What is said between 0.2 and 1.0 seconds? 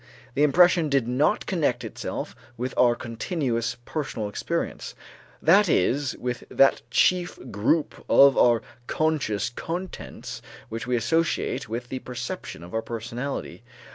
The impression